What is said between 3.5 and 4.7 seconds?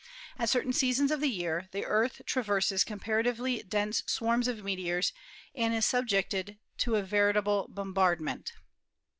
dense swarms of